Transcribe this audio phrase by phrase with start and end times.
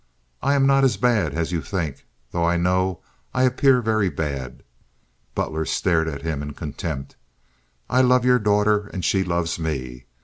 [0.41, 3.03] "I am not as bad as you think, though I know
[3.35, 4.63] I appear very bad."
[5.35, 7.17] Butler stared at him in contempt.
[7.87, 10.05] "I love your daughter, and she loves me.